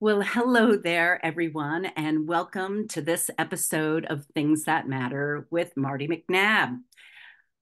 Well, 0.00 0.22
hello 0.22 0.76
there, 0.76 1.24
everyone, 1.24 1.86
and 1.86 2.26
welcome 2.26 2.88
to 2.88 3.00
this 3.00 3.30
episode 3.38 4.04
of 4.06 4.26
Things 4.34 4.64
That 4.64 4.88
Matter 4.88 5.46
with 5.50 5.76
Marty 5.76 6.08
McNabb. 6.08 6.80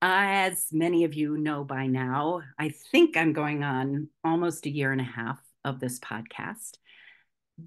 As 0.01 0.69
many 0.73 1.05
of 1.05 1.13
you 1.13 1.37
know 1.37 1.63
by 1.63 1.87
now, 1.87 2.41
I 2.59 2.71
think 2.91 3.19
I'm 3.19 3.35
going 3.35 3.63
on 3.63 4.09
almost 4.25 4.65
a 4.65 4.71
year 4.71 4.93
and 4.93 5.01
a 5.01 5.05
half 5.05 5.39
of 5.63 5.79
this 5.79 6.01
podcast. 6.01 6.79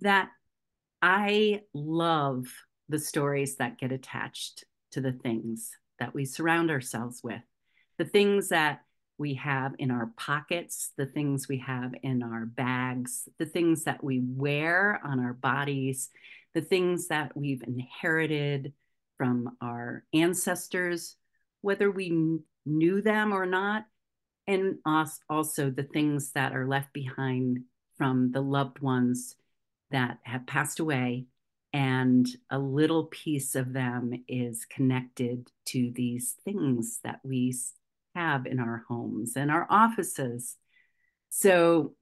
That 0.01 0.29
I 0.99 1.61
love 1.75 2.47
the 2.89 2.99
stories 2.99 3.57
that 3.57 3.77
get 3.77 3.91
attached 3.91 4.65
to 4.93 4.99
the 4.99 5.13
things 5.13 5.69
that 5.99 6.15
we 6.15 6.25
surround 6.25 6.71
ourselves 6.71 7.21
with, 7.23 7.43
the 7.99 8.05
things 8.05 8.49
that 8.49 8.81
we 9.17 9.35
have 9.35 9.73
in 9.79 9.91
our 9.91 10.11
pockets, 10.17 10.91
the 10.97 11.05
things 11.05 11.47
we 11.47 11.59
have 11.59 11.93
in 12.03 12.21
our 12.21 12.45
bags, 12.45 13.29
the 13.39 13.45
things 13.45 13.85
that 13.85 14.03
we 14.03 14.21
wear 14.25 14.99
on 15.03 15.19
our 15.19 15.33
bodies, 15.33 16.09
the 16.53 16.61
things 16.61 17.07
that 17.07 17.35
we've 17.35 17.63
inherited 17.63 18.73
from 19.17 19.55
our 19.61 20.03
ancestors, 20.13 21.15
whether 21.61 21.89
we 21.89 22.39
knew 22.65 23.01
them 23.01 23.31
or 23.33 23.45
not, 23.45 23.85
and 24.47 24.75
also 25.29 25.69
the 25.69 25.87
things 25.91 26.31
that 26.33 26.53
are 26.53 26.67
left 26.67 26.93
behind 26.93 27.59
from 27.97 28.31
the 28.31 28.41
loved 28.41 28.79
ones 28.79 29.35
that 29.91 30.19
have 30.23 30.45
passed 30.45 30.79
away. 30.79 31.25
And 31.73 32.27
a 32.49 32.59
little 32.59 33.05
piece 33.05 33.55
of 33.55 33.73
them 33.73 34.11
is 34.27 34.65
connected 34.65 35.51
to 35.67 35.91
these 35.93 36.35
things 36.45 36.99
that 37.03 37.19
we 37.23 37.53
have 38.15 38.45
in 38.45 38.59
our 38.59 38.83
homes 38.87 39.35
and 39.35 39.51
our 39.51 39.67
offices. 39.69 40.55
So 41.29 41.93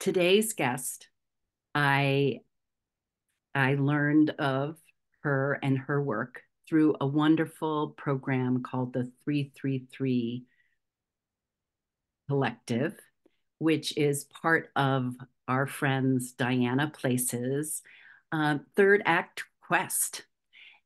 today's 0.00 0.52
guest, 0.54 1.08
I 1.74 2.40
I 3.54 3.74
learned 3.74 4.30
of 4.38 4.78
her 5.22 5.58
and 5.62 5.78
her 5.78 6.02
work 6.02 6.42
through 6.68 6.96
a 7.00 7.06
wonderful 7.06 7.90
program 7.96 8.62
called 8.62 8.92
the 8.92 9.10
333 9.24 10.44
Collective, 12.28 12.94
which 13.58 13.96
is 13.96 14.24
part 14.24 14.70
of 14.76 15.14
our 15.48 15.66
friends 15.66 16.32
Diana 16.32 16.92
Place's 16.94 17.82
uh, 18.32 18.58
third 18.76 19.02
act 19.06 19.44
quest. 19.66 20.24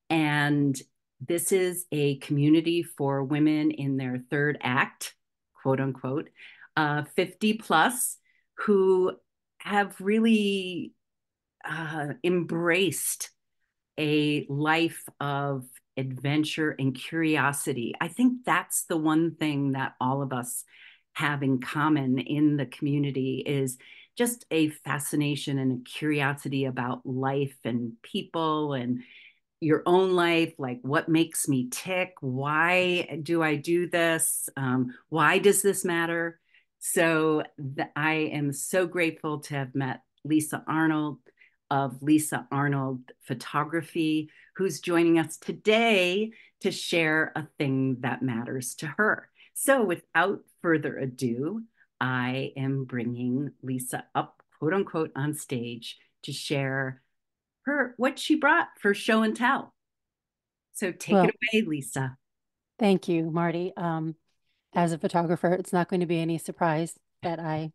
And 0.08 0.80
this 1.26 1.52
is 1.52 1.86
a 1.92 2.16
community 2.16 2.82
for 2.82 3.22
women 3.22 3.70
in 3.70 3.96
their 3.96 4.22
third 4.30 4.58
act, 4.60 5.14
quote 5.62 5.80
unquote, 5.80 6.28
uh, 6.76 7.04
50 7.14 7.54
plus, 7.54 8.18
who 8.58 9.12
have 9.58 9.94
really 10.00 10.92
uh, 11.64 12.08
embraced 12.24 13.30
a 13.98 14.46
life 14.48 15.04
of 15.20 15.64
adventure 15.96 16.74
and 16.78 16.94
curiosity. 16.94 17.94
I 18.00 18.08
think 18.08 18.44
that's 18.44 18.84
the 18.84 18.96
one 18.96 19.36
thing 19.36 19.72
that 19.72 19.94
all 20.00 20.22
of 20.22 20.32
us 20.32 20.64
have 21.12 21.42
in 21.42 21.60
common 21.60 22.18
in 22.18 22.56
the 22.56 22.66
community 22.66 23.42
is 23.46 23.76
just 24.16 24.46
a 24.50 24.70
fascination 24.70 25.58
and 25.58 25.72
a 25.72 25.84
curiosity 25.84 26.64
about 26.64 27.04
life 27.04 27.56
and 27.64 27.92
people 28.02 28.72
and 28.72 29.02
your 29.62 29.82
own 29.86 30.12
life 30.12 30.54
like 30.58 30.80
what 30.82 31.08
makes 31.08 31.48
me 31.48 31.68
tick? 31.70 32.14
Why 32.20 33.20
do 33.22 33.42
i 33.42 33.56
do 33.56 33.88
this? 33.88 34.48
Um, 34.56 34.94
why 35.08 35.38
does 35.38 35.62
this 35.62 35.84
matter? 35.84 36.40
So 36.80 37.44
i 37.94 38.14
am 38.14 38.52
so 38.52 38.86
grateful 38.86 39.40
to 39.40 39.54
have 39.54 39.74
met 39.74 40.00
lisa 40.24 40.64
arnold 40.66 41.18
of 41.70 42.02
lisa 42.02 42.46
arnold 42.50 43.00
photography 43.22 44.30
who's 44.56 44.80
joining 44.80 45.18
us 45.18 45.36
today 45.36 46.32
to 46.60 46.70
share 46.70 47.32
a 47.34 47.46
thing 47.58 47.96
that 48.00 48.22
matters 48.22 48.74
to 48.76 48.86
her. 48.86 49.28
So 49.54 49.84
without 49.84 50.40
further 50.62 50.96
ado 50.96 51.62
i 52.00 52.52
am 52.56 52.84
bringing 52.84 53.52
lisa 53.62 54.04
up 54.14 54.42
quote 54.58 54.74
unquote 54.74 55.12
on 55.14 55.34
stage 55.34 55.98
to 56.22 56.32
share 56.32 57.01
her 57.64 57.94
what 57.96 58.18
she 58.18 58.34
brought 58.36 58.68
for 58.78 58.94
show 58.94 59.22
and 59.22 59.36
tell. 59.36 59.74
So 60.74 60.92
take 60.92 61.14
well, 61.14 61.24
it 61.24 61.36
away, 61.52 61.62
Lisa. 61.66 62.16
Thank 62.78 63.08
you, 63.08 63.30
Marty. 63.30 63.72
Um, 63.76 64.16
as 64.74 64.92
a 64.92 64.98
photographer, 64.98 65.52
it's 65.52 65.72
not 65.72 65.88
going 65.88 66.00
to 66.00 66.06
be 66.06 66.18
any 66.18 66.38
surprise 66.38 66.98
that 67.22 67.38
I 67.38 67.72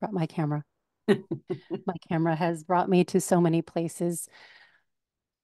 brought 0.00 0.12
my 0.12 0.26
camera. 0.26 0.64
my 1.08 1.94
camera 2.08 2.34
has 2.34 2.64
brought 2.64 2.88
me 2.88 3.04
to 3.04 3.20
so 3.20 3.40
many 3.40 3.62
places 3.62 4.28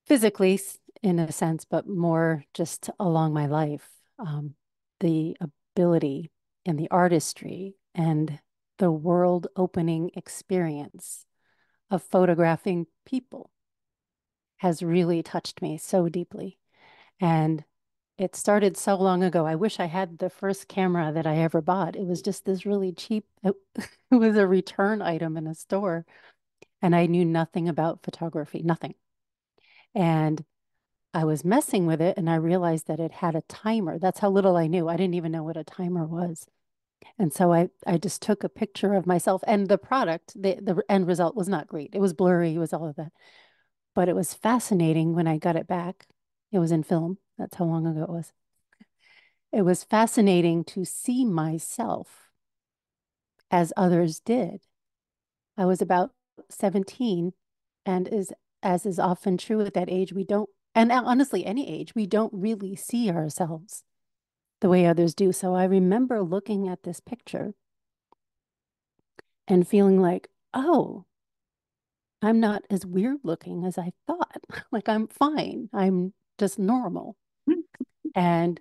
physically, 0.07 0.61
in 1.03 1.19
a 1.19 1.33
sense, 1.33 1.65
but 1.65 1.89
more 1.89 2.45
just 2.55 2.91
along 2.99 3.33
my 3.33 3.47
life. 3.47 3.89
Um, 4.19 4.55
the 5.01 5.37
ability 5.41 6.31
and 6.65 6.79
the 6.79 6.91
artistry 6.91 7.77
and 7.95 8.39
the 8.79 8.91
world 8.91 9.47
opening 9.57 10.11
experience 10.15 11.25
of 11.91 12.03
photographing 12.03 12.87
people 13.05 13.51
has 14.59 14.83
really 14.83 15.23
touched 15.23 15.63
me 15.63 15.77
so 15.77 16.09
deeply. 16.09 16.59
And 17.21 17.65
it 18.19 18.35
started 18.35 18.77
so 18.77 18.97
long 18.97 19.23
ago. 19.23 19.47
I 19.47 19.55
wish 19.57 19.79
I 19.79 19.87
had 19.87 20.19
the 20.19 20.31
first 20.31 20.69
camera 20.69 21.13
that 21.13 21.27
I 21.27 21.39
ever 21.39 21.61
bought. 21.61 21.97
It 21.97 22.07
was 22.07 22.23
just 22.23 22.45
this 22.45 22.65
really 22.65 22.93
cheap, 22.93 23.27
it, 23.45 23.55
was 24.11 24.37
a 24.37 24.47
return 24.47 25.03
item 25.03 25.37
in 25.37 25.47
a 25.47 25.55
store. 25.55 26.07
And 26.81 26.97
I 26.97 27.07
knew 27.07 27.25
nothing 27.25 27.69
about 27.69 28.03
photography, 28.03 28.63
nothing. 28.63 28.95
And 29.95 30.45
I 31.15 31.25
was 31.25 31.45
messing 31.45 31.87
with 31.87 32.01
it 32.01 32.19
and 32.19 32.29
I 32.29 32.37
realized 32.37 32.87
that 32.89 33.01
it 33.01 33.13
had 33.13 33.35
a 33.35 33.43
timer. 33.43 33.99
That's 33.99 34.21
how 34.21 34.31
little 34.31 34.57
I 34.57 34.67
knew. 34.67 34.89
I 34.89 34.97
didn't 34.97 35.15
even 35.15 35.33
know 35.33 35.45
what 35.45 35.57
a 35.57 35.65
timer 35.65 36.07
was. 36.07 36.47
And 37.19 37.33
so 37.33 37.53
I, 37.53 37.69
I 37.87 37.99
just 37.99 38.23
took 38.23 38.45
a 38.45 38.49
picture 38.49 38.95
of 38.95 39.07
myself 39.07 39.43
and 39.47 39.69
the 39.69 39.79
product, 39.79 40.33
the, 40.35 40.59
the 40.61 40.83
end 40.89 41.07
result 41.07 41.35
was 41.35 41.49
not 41.49 41.67
great. 41.67 41.91
It 41.95 42.01
was 42.01 42.13
blurry, 42.13 42.55
it 42.55 42.59
was 42.59 42.73
all 42.73 42.89
of 42.89 42.97
that. 42.97 43.13
But 43.95 44.09
it 44.09 44.15
was 44.15 44.35
fascinating 44.35 45.15
when 45.15 45.27
I 45.27 45.39
got 45.39 45.57
it 45.57 45.67
back. 45.67 46.07
It 46.53 46.59
was 46.59 46.73
in 46.73 46.83
film. 46.83 47.19
That's 47.39 47.57
how 47.57 47.65
long 47.65 47.87
ago 47.87 48.03
it 48.03 48.09
was. 48.09 48.33
It 49.53 49.63
was 49.63 49.85
fascinating 49.85 50.65
to 50.65 50.85
see 50.85 51.25
myself 51.25 52.31
as 53.51 53.73
others 53.77 54.21
did. 54.21 54.61
I 55.57 55.65
was 55.65 55.81
about 55.81 56.11
17 56.51 57.33
and 57.87 58.09
is 58.09 58.33
as 58.63 58.85
is 58.85 58.99
often 58.99 59.39
true 59.39 59.61
at 59.63 59.75
that 59.75 59.91
age, 59.91 60.13
we 60.13 60.25
don't 60.25 60.51
and 60.75 60.93
uh, 60.93 61.03
honestly 61.05 61.47
any 61.47 61.69
age, 61.69 61.95
we 61.95 62.07
don't 62.07 62.33
really 62.35 62.77
see 62.77 63.11
ourselves 63.11 63.85
the 64.61 64.69
way 64.69 64.87
others 64.87 65.15
do. 65.15 65.33
So 65.33 65.55
I 65.55 65.65
remember 65.65 66.23
looking 66.23 66.69
at 66.69 66.83
this 66.83 67.01
picture 67.01 67.55
and 69.49 69.67
feeling 69.67 70.01
like, 70.01 70.29
oh, 70.55 71.05
I'm 72.23 72.41
not 72.41 72.65
as 72.71 72.87
weird 72.87 73.19
looking 73.23 73.65
as 73.65 73.79
I 73.79 73.93
thought. 74.07 74.43
like 74.73 74.89
I'm 74.89 75.09
fine. 75.09 75.69
I'm 75.73 76.15
just 76.39 76.59
normal. 76.59 77.17
and 78.15 78.61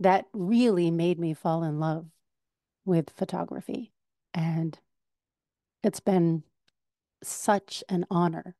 that 0.00 0.26
really 0.32 0.90
made 0.90 1.18
me 1.18 1.34
fall 1.34 1.62
in 1.64 1.80
love 1.80 2.06
with 2.84 3.10
photography. 3.10 3.92
And 4.32 4.78
it's 5.82 6.00
been 6.00 6.44
such 7.22 7.82
an 7.88 8.06
honor 8.10 8.54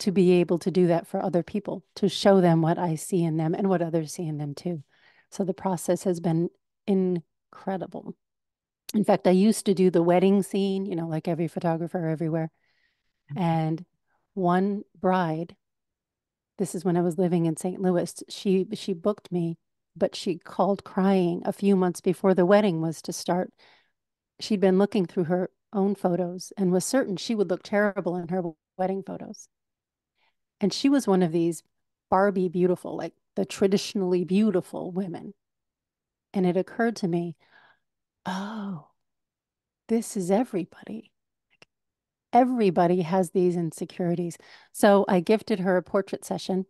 to 0.00 0.10
be 0.10 0.32
able 0.32 0.58
to 0.58 0.70
do 0.70 0.86
that 0.88 1.06
for 1.06 1.22
other 1.22 1.42
people, 1.42 1.84
to 1.96 2.08
show 2.08 2.40
them 2.40 2.62
what 2.62 2.78
I 2.78 2.96
see 2.96 3.22
in 3.22 3.36
them 3.36 3.54
and 3.54 3.68
what 3.68 3.82
others 3.82 4.12
see 4.12 4.26
in 4.26 4.38
them 4.38 4.54
too. 4.54 4.82
So 5.34 5.42
the 5.42 5.52
process 5.52 6.04
has 6.04 6.20
been 6.20 6.48
incredible. 6.86 8.14
In 8.94 9.02
fact, 9.02 9.26
I 9.26 9.32
used 9.32 9.66
to 9.66 9.74
do 9.74 9.90
the 9.90 10.02
wedding 10.02 10.44
scene, 10.44 10.86
you 10.86 10.94
know, 10.94 11.08
like 11.08 11.26
every 11.26 11.48
photographer 11.48 12.06
everywhere. 12.06 12.52
Mm-hmm. 13.32 13.42
And 13.42 13.84
one 14.34 14.84
bride, 14.98 15.56
this 16.58 16.76
is 16.76 16.84
when 16.84 16.96
I 16.96 17.00
was 17.00 17.18
living 17.18 17.46
in 17.46 17.56
St. 17.56 17.80
Louis, 17.80 18.22
she 18.28 18.68
she 18.74 18.92
booked 18.92 19.32
me, 19.32 19.58
but 19.96 20.14
she 20.14 20.38
called 20.38 20.84
crying 20.84 21.42
a 21.44 21.52
few 21.52 21.74
months 21.74 22.00
before 22.00 22.34
the 22.34 22.46
wedding 22.46 22.80
was 22.80 23.02
to 23.02 23.12
start. 23.12 23.52
She'd 24.38 24.60
been 24.60 24.78
looking 24.78 25.04
through 25.04 25.24
her 25.24 25.50
own 25.72 25.96
photos 25.96 26.52
and 26.56 26.70
was 26.70 26.84
certain 26.84 27.16
she 27.16 27.34
would 27.34 27.50
look 27.50 27.64
terrible 27.64 28.14
in 28.14 28.28
her 28.28 28.42
wedding 28.78 29.02
photos. 29.02 29.48
And 30.60 30.72
she 30.72 30.88
was 30.88 31.08
one 31.08 31.24
of 31.24 31.32
these 31.32 31.64
Barbie 32.08 32.48
beautiful, 32.48 32.96
like 32.96 33.14
the 33.36 33.44
traditionally 33.44 34.24
beautiful 34.24 34.90
women. 34.90 35.34
And 36.32 36.46
it 36.46 36.56
occurred 36.56 36.96
to 36.96 37.08
me, 37.08 37.36
oh, 38.26 38.88
this 39.88 40.16
is 40.16 40.30
everybody. 40.30 41.12
Everybody 42.32 43.02
has 43.02 43.30
these 43.30 43.56
insecurities. 43.56 44.36
So 44.72 45.04
I 45.08 45.20
gifted 45.20 45.60
her 45.60 45.76
a 45.76 45.82
portrait 45.82 46.24
session 46.24 46.66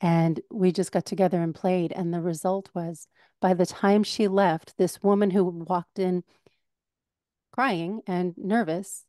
and 0.00 0.40
we 0.50 0.72
just 0.72 0.90
got 0.90 1.04
together 1.04 1.40
and 1.40 1.54
played. 1.54 1.92
And 1.92 2.12
the 2.12 2.20
result 2.20 2.68
was 2.74 3.06
by 3.40 3.54
the 3.54 3.66
time 3.66 4.02
she 4.02 4.26
left, 4.26 4.76
this 4.76 5.02
woman 5.02 5.30
who 5.30 5.44
walked 5.44 5.98
in 5.98 6.24
crying 7.52 8.02
and 8.06 8.34
nervous 8.36 9.04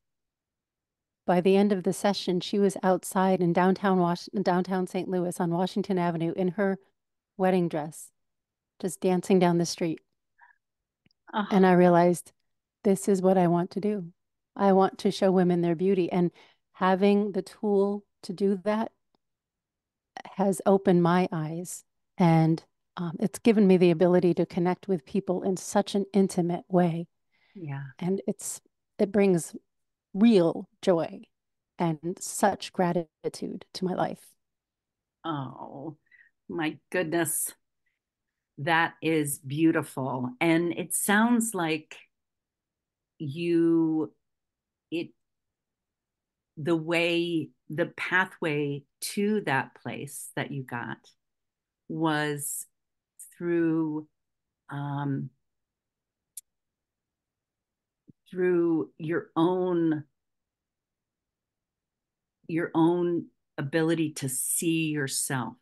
by 1.25 1.41
the 1.41 1.57
end 1.57 1.71
of 1.71 1.83
the 1.83 1.93
session, 1.93 2.39
she 2.39 2.59
was 2.59 2.77
outside 2.83 3.41
in 3.41 3.51
downtown 3.51 3.97
Was- 3.99 4.29
downtown 4.41 4.85
St. 4.85 5.09
Louis 5.09 5.39
on 5.39 5.49
Washington 5.49 5.97
Avenue 5.97 6.33
in 6.35 6.49
her 6.49 6.77
wedding 7.37 7.67
dress, 7.69 8.11
just 8.81 9.01
dancing 9.01 9.39
down 9.39 9.57
the 9.57 9.65
street. 9.65 9.99
Oh, 11.33 11.45
And 11.51 11.65
I 11.65 11.73
realized 11.73 12.31
this 12.83 13.07
is 13.07 13.21
what 13.21 13.37
I 13.37 13.47
want 13.47 13.71
to 13.71 13.79
do. 13.79 14.05
I 14.55 14.73
want 14.73 14.99
to 14.99 15.11
show 15.11 15.31
women 15.31 15.61
their 15.61 15.75
beauty. 15.75 16.11
And 16.11 16.31
having 16.73 17.31
the 17.31 17.41
tool 17.41 18.03
to 18.23 18.33
do 18.33 18.59
that 18.63 18.91
has 20.35 20.61
opened 20.65 21.03
my 21.03 21.27
eyes. 21.31 21.83
And 22.17 22.63
um, 22.97 23.17
it's 23.19 23.39
given 23.39 23.67
me 23.67 23.77
the 23.77 23.91
ability 23.91 24.33
to 24.35 24.45
connect 24.45 24.87
with 24.87 25.05
people 25.05 25.43
in 25.43 25.57
such 25.57 25.95
an 25.95 26.05
intimate 26.13 26.63
way. 26.69 27.07
yeah. 27.53 27.83
And 27.99 28.21
it's 28.27 28.61
it 28.97 29.11
brings 29.11 29.55
real 30.13 30.69
joy 30.81 31.23
and 31.77 32.17
such 32.19 32.71
gratitude 32.71 33.65
to 33.73 33.85
my 33.85 33.93
life. 33.93 34.25
Oh, 35.25 35.97
my 36.49 36.77
goodness. 36.91 37.51
That 38.59 38.93
is 39.01 39.39
beautiful. 39.39 40.29
And 40.39 40.71
it 40.73 40.93
sounds 40.93 41.53
like 41.53 41.97
you, 43.17 44.13
it, 44.91 45.09
the 46.55 46.75
way, 46.75 47.49
the 47.69 47.87
pathway 47.97 48.83
to 49.01 49.41
that 49.41 49.75
place 49.75 50.29
that 50.35 50.51
you 50.51 50.63
got 50.63 50.97
was 51.89 52.65
through, 53.37 54.07
um, 54.69 55.29
through 58.31 58.91
your 58.97 59.31
own, 59.35 60.05
your 62.47 62.71
own 62.73 63.25
ability 63.57 64.11
to 64.13 64.29
see 64.29 64.87
yourself. 64.87 65.55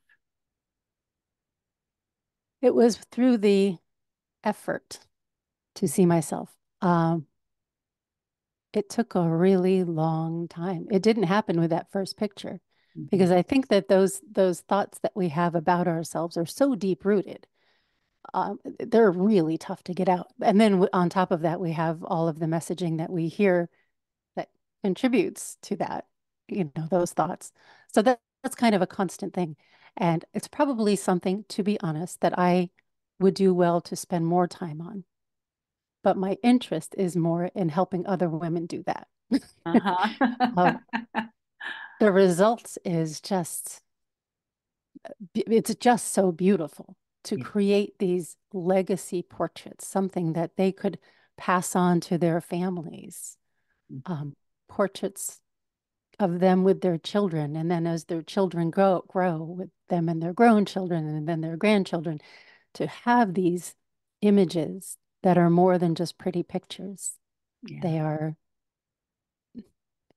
It 2.63 2.73
was 2.73 2.97
through 3.11 3.37
the 3.37 3.77
effort 4.43 4.99
to 5.75 5.87
see 5.87 6.07
myself. 6.07 6.51
Um, 6.81 7.27
it 8.73 8.89
took 8.89 9.13
a 9.13 9.29
really 9.29 9.83
long 9.83 10.47
time. 10.47 10.87
It 10.89 11.03
didn't 11.03 11.23
happen 11.23 11.59
with 11.59 11.69
that 11.69 11.91
first 11.91 12.17
picture 12.17 12.59
Mm-hmm. 12.97 13.07
because 13.09 13.31
I 13.31 13.41
think 13.41 13.69
that 13.69 13.87
those 13.87 14.21
those 14.29 14.61
thoughts 14.61 14.99
that 14.99 15.13
we 15.15 15.29
have 15.29 15.55
about 15.55 15.87
ourselves 15.87 16.37
are 16.37 16.45
so 16.45 16.75
deep 16.75 17.05
rooted. 17.05 17.47
Um, 18.33 18.59
they're 18.79 19.11
really 19.11 19.57
tough 19.57 19.83
to 19.85 19.93
get 19.93 20.09
out. 20.09 20.27
And 20.41 20.59
then 20.59 20.87
on 20.93 21.09
top 21.09 21.31
of 21.31 21.41
that, 21.41 21.59
we 21.59 21.73
have 21.73 22.03
all 22.03 22.27
of 22.27 22.39
the 22.39 22.45
messaging 22.45 22.97
that 22.99 23.09
we 23.09 23.27
hear 23.27 23.69
that 24.35 24.49
contributes 24.83 25.57
to 25.63 25.75
that, 25.77 26.05
you 26.47 26.71
know, 26.75 26.87
those 26.89 27.13
thoughts. 27.13 27.51
So 27.93 28.01
that, 28.03 28.21
that's 28.43 28.55
kind 28.55 28.75
of 28.75 28.81
a 28.81 28.87
constant 28.87 29.33
thing. 29.33 29.55
And 29.95 30.25
it's 30.33 30.47
probably 30.47 30.95
something, 30.95 31.45
to 31.49 31.63
be 31.63 31.79
honest, 31.81 32.21
that 32.21 32.37
I 32.37 32.69
would 33.19 33.35
do 33.35 33.53
well 33.53 33.79
to 33.81 33.95
spend 33.95 34.25
more 34.25 34.47
time 34.47 34.81
on. 34.81 35.03
But 36.03 36.17
my 36.17 36.37
interest 36.43 36.95
is 36.97 37.15
more 37.15 37.45
in 37.55 37.69
helping 37.69 38.05
other 38.05 38.27
women 38.29 38.65
do 38.65 38.83
that. 38.83 39.07
Uh-huh. 39.65 40.73
The 41.99 42.11
results 42.11 42.77
is 42.83 43.21
just, 43.21 43.81
it's 45.35 45.73
just 45.75 46.11
so 46.11 46.31
beautiful 46.31 46.97
to 47.25 47.37
Yeah. 47.37 47.43
create 47.45 47.99
these 47.99 48.35
legacy 48.51 49.21
portraits, 49.21 49.87
something 49.87 50.33
that 50.33 50.57
they 50.57 50.71
could 50.73 50.99
pass 51.37 51.75
on 51.75 52.01
to 52.01 52.17
their 52.17 52.41
families. 52.41 53.37
Mm. 53.91 54.01
Um, 54.05 54.33
portraits 54.67 55.39
of 56.19 56.39
them 56.39 56.63
with 56.63 56.81
their 56.81 56.97
children, 56.97 57.55
and 57.55 57.69
then 57.71 57.87
as 57.87 58.05
their 58.05 58.21
children 58.21 58.69
grow, 58.69 59.03
grow 59.07 59.37
with 59.43 59.69
them 59.89 60.09
and 60.09 60.21
their 60.21 60.33
grown 60.33 60.65
children, 60.65 61.07
and 61.07 61.27
then 61.27 61.41
their 61.41 61.57
grandchildren, 61.57 62.19
to 62.75 62.87
have 62.87 63.33
these 63.33 63.75
images 64.21 64.97
that 65.23 65.37
are 65.37 65.49
more 65.49 65.77
than 65.77 65.95
just 65.95 66.17
pretty 66.17 66.43
pictures. 66.43 67.17
Yeah. 67.63 67.79
They 67.81 67.99
are 67.99 68.35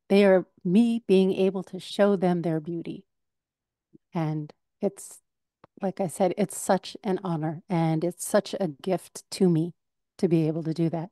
they 0.08 0.24
are 0.24 0.46
me 0.64 1.02
being 1.06 1.32
able 1.32 1.62
to 1.64 1.80
show 1.80 2.16
them 2.16 2.42
their 2.42 2.60
beauty. 2.60 3.04
And 4.14 4.52
it's 4.80 5.20
like 5.82 6.00
I 6.00 6.06
said, 6.06 6.34
it's 6.38 6.58
such 6.58 6.96
an 7.04 7.20
honor 7.22 7.62
and 7.68 8.04
it's 8.04 8.26
such 8.26 8.54
a 8.58 8.68
gift 8.68 9.24
to 9.32 9.48
me 9.48 9.74
to 10.18 10.28
be 10.28 10.46
able 10.46 10.62
to 10.62 10.72
do 10.74 10.88
that, 10.90 11.10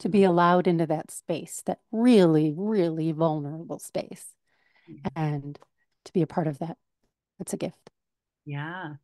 to 0.00 0.08
be 0.08 0.24
allowed 0.24 0.66
into 0.66 0.86
that 0.86 1.10
space, 1.10 1.62
that 1.66 1.80
really, 1.92 2.54
really 2.56 3.12
vulnerable 3.12 3.78
space, 3.78 4.26
Yeah. 4.88 5.10
and 5.16 5.58
to 6.04 6.12
be 6.12 6.22
a 6.22 6.26
part 6.26 6.46
of 6.46 6.58
that. 6.58 6.76
It's 7.38 7.52
a 7.52 7.56
gift. 7.56 7.90
Yeah. 8.44 8.94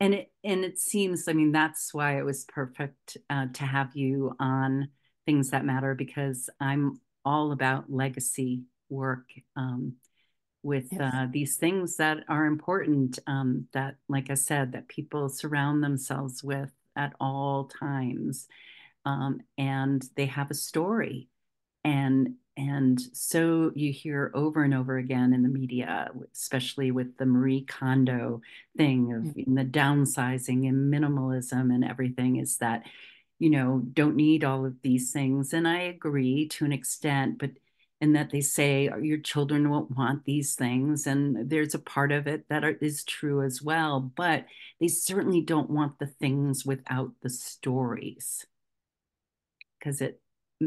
And 0.00 0.14
it 0.14 0.32
and 0.42 0.64
it 0.64 0.78
seems, 0.78 1.28
I 1.28 1.32
mean, 1.32 1.52
that's 1.52 1.94
why 1.94 2.18
it 2.18 2.24
was 2.24 2.44
perfect 2.44 3.16
uh, 3.30 3.46
to 3.54 3.64
have 3.64 3.94
you 3.94 4.34
on 4.40 4.88
Things 5.26 5.50
That 5.50 5.64
Matter 5.64 5.94
because 5.94 6.50
I'm 6.60 7.00
all 7.24 7.52
about 7.52 7.90
legacy 7.92 8.62
work 8.88 9.26
um, 9.54 9.94
with 10.64 10.88
Yes. 10.90 11.00
uh, 11.14 11.26
these 11.30 11.56
things 11.56 11.96
that 11.96 12.24
are 12.28 12.46
important. 12.46 13.18
Um, 13.28 13.68
that, 13.72 13.96
like 14.08 14.30
I 14.30 14.34
said, 14.34 14.72
that 14.72 14.88
people 14.88 15.28
surround 15.28 15.82
themselves 15.84 16.42
with 16.42 16.72
at 16.96 17.14
all 17.20 17.64
times, 17.80 18.48
um, 19.04 19.40
and 19.58 20.04
they 20.16 20.26
have 20.26 20.50
a 20.50 20.54
story. 20.54 21.28
And 21.84 22.34
and 22.56 23.00
so 23.14 23.72
you 23.74 23.92
hear 23.92 24.30
over 24.34 24.62
and 24.62 24.74
over 24.74 24.98
again 24.98 25.32
in 25.32 25.42
the 25.42 25.48
media, 25.48 26.10
especially 26.34 26.90
with 26.90 27.16
the 27.16 27.24
Marie 27.26 27.62
Kondo 27.64 28.42
thing 28.76 29.12
of 29.14 29.22
Mm. 29.24 29.46
in 29.46 29.54
the 29.54 29.64
downsizing 29.64 30.68
and 30.68 30.92
minimalism 30.92 31.74
and 31.74 31.82
everything, 31.84 32.36
is 32.36 32.58
that 32.58 32.84
you 33.38 33.50
know 33.50 33.80
don't 33.92 34.16
need 34.16 34.44
all 34.44 34.66
of 34.66 34.80
these 34.82 35.12
things. 35.12 35.52
And 35.54 35.66
I 35.66 35.80
agree 35.80 36.48
to 36.48 36.64
an 36.64 36.72
extent, 36.72 37.38
but 37.38 37.52
and 38.00 38.16
that 38.16 38.30
they 38.30 38.40
say 38.40 38.88
"Oh, 38.88 38.98
your 38.98 39.18
children 39.18 39.70
won't 39.70 39.96
want 39.96 40.24
these 40.24 40.54
things, 40.54 41.06
and 41.06 41.48
there's 41.50 41.74
a 41.74 41.78
part 41.78 42.12
of 42.12 42.26
it 42.26 42.48
that 42.48 42.64
are, 42.64 42.72
is 42.80 43.04
true 43.04 43.42
as 43.42 43.62
well. 43.62 44.00
But 44.00 44.46
they 44.80 44.88
certainly 44.88 45.40
don't 45.40 45.70
want 45.70 45.98
the 45.98 46.06
things 46.06 46.66
without 46.66 47.12
the 47.22 47.30
stories 47.30 48.44
because 49.82 50.00
it 50.00 50.20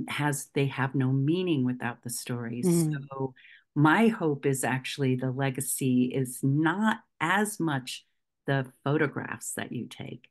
has 0.09 0.49
they 0.53 0.65
have 0.67 0.93
no 0.93 1.11
meaning 1.11 1.63
without 1.63 2.03
the 2.03 2.09
stories. 2.09 2.65
Mm. 2.67 2.93
So 3.09 3.33
my 3.75 4.07
hope 4.07 4.45
is 4.45 4.63
actually 4.63 5.15
the 5.15 5.31
legacy 5.31 6.11
is 6.13 6.39
not 6.43 6.97
as 7.21 7.59
much 7.59 8.05
the 8.45 8.65
photographs 8.83 9.53
that 9.53 9.71
you 9.71 9.87
take, 9.87 10.27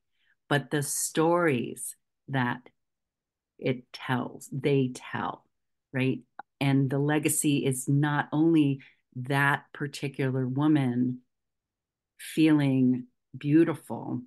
but 0.48 0.70
the 0.70 0.82
stories 0.82 1.96
that 2.28 2.60
it 3.58 3.90
tells, 3.92 4.48
they 4.52 4.92
tell, 4.94 5.44
right? 5.92 6.20
And 6.60 6.90
the 6.90 6.98
legacy 6.98 7.64
is 7.64 7.88
not 7.88 8.28
only 8.32 8.80
that 9.16 9.64
particular 9.72 10.46
woman 10.46 11.20
feeling 12.18 13.06
beautiful 13.36 14.22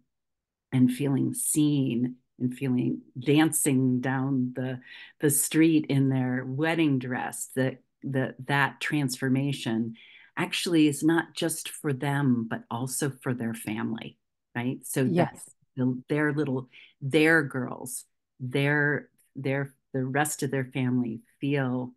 and 0.72 0.92
feeling 0.92 1.34
seen 1.34 2.16
and 2.40 2.54
feeling 2.54 3.02
dancing 3.18 4.00
down 4.00 4.54
the 4.56 4.80
the 5.20 5.30
street 5.30 5.86
in 5.90 6.10
their 6.10 6.46
wedding 6.46 7.00
dress 7.00 7.50
that 7.56 7.82
that 8.04 8.36
that 8.46 8.80
transformation 8.80 9.96
actually 10.38 10.88
is 10.88 11.04
not 11.04 11.34
just 11.34 11.70
for 11.70 11.94
them 11.94 12.48
but 12.50 12.64
also 12.70 13.10
for 13.10 13.34
their 13.34 13.54
family 13.54 14.18
right 14.56 14.80
so 14.86 15.04
Yes. 15.04 15.50
the, 15.76 16.02
their 16.10 16.32
little 16.34 16.70
their 17.02 17.44
girls 17.44 18.06
their 18.40 19.10
their 19.36 19.74
the 19.94 20.06
rest 20.06 20.44
of 20.44 20.52
their 20.52 20.66
family 20.66 21.22
feel 21.42 21.94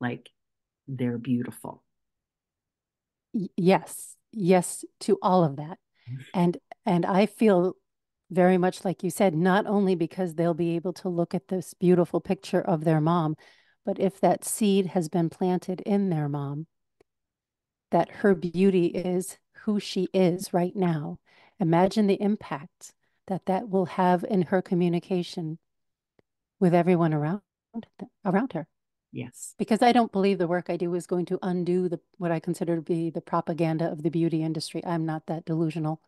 like 0.00 0.30
they're 0.88 1.18
beautiful 1.18 1.82
yes. 3.56 4.16
Yes 4.32 4.84
to 5.00 5.18
all 5.22 5.44
of 5.44 5.56
that. 5.56 5.78
Mm-hmm. 6.10 6.20
And 6.34 6.58
and 6.86 7.06
I 7.06 7.26
feel 7.26 7.74
very 8.32 8.58
much 8.58 8.84
like 8.84 9.02
you 9.02 9.10
said, 9.10 9.34
not 9.34 9.66
only 9.66 9.94
because 9.94 10.34
they'll 10.34 10.54
be 10.54 10.74
able 10.74 10.92
to 10.94 11.08
look 11.08 11.34
at 11.34 11.48
this 11.48 11.74
beautiful 11.74 12.20
picture 12.20 12.60
of 12.60 12.84
their 12.84 13.00
mom, 13.00 13.36
but 13.84 13.98
if 13.98 14.20
that 14.20 14.44
seed 14.44 14.86
has 14.86 15.08
been 15.08 15.28
planted 15.28 15.80
in 15.82 16.08
their 16.08 16.28
mom, 16.28 16.66
that 17.90 18.10
her 18.10 18.34
beauty 18.34 18.86
is 18.86 19.38
who 19.64 19.78
she 19.78 20.08
is 20.12 20.52
right 20.52 20.74
now. 20.74 21.18
Imagine 21.60 22.06
the 22.06 22.20
impact 22.20 22.94
that 23.26 23.46
that 23.46 23.68
will 23.68 23.86
have 23.86 24.24
in 24.28 24.42
her 24.42 24.62
communication 24.62 25.58
with 26.58 26.74
everyone 26.74 27.12
around 27.12 27.42
around 28.24 28.52
her. 28.52 28.66
yes 29.12 29.54
Because 29.58 29.82
I 29.82 29.92
don't 29.92 30.12
believe 30.12 30.38
the 30.38 30.48
work 30.48 30.66
I 30.68 30.76
do 30.76 30.94
is 30.94 31.06
going 31.06 31.26
to 31.26 31.38
undo 31.42 31.88
the 31.88 32.00
what 32.18 32.32
I 32.32 32.40
consider 32.40 32.76
to 32.76 32.82
be 32.82 33.10
the 33.10 33.20
propaganda 33.20 33.90
of 33.90 34.02
the 34.02 34.10
beauty 34.10 34.42
industry. 34.42 34.84
I'm 34.84 35.04
not 35.04 35.26
that 35.26 35.44
delusional. 35.44 36.00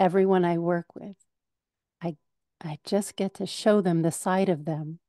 Everyone 0.00 0.44
I 0.44 0.58
work 0.58 0.96
with, 0.96 1.16
I 2.02 2.16
I 2.62 2.78
just 2.84 3.16
get 3.16 3.34
to 3.34 3.46
show 3.46 3.80
them 3.80 4.02
the 4.02 4.12
side 4.12 4.48
of 4.48 4.64
them 4.64 5.00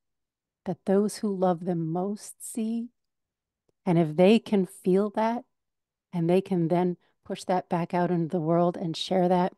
that 0.65 0.85
those 0.85 1.17
who 1.17 1.35
love 1.35 1.65
them 1.65 1.91
most 1.91 2.43
see 2.53 2.89
And 3.85 3.97
if 3.99 4.15
they 4.15 4.39
can 4.39 4.65
feel 4.65 5.11
that 5.11 5.45
and 6.13 6.29
they 6.29 6.41
can 6.41 6.67
then 6.69 6.97
push 7.25 7.43
that 7.45 7.69
back 7.69 7.93
out 7.93 8.11
into 8.11 8.29
the 8.29 8.41
world 8.41 8.77
and 8.77 8.95
share 8.97 9.27
that, 9.29 9.53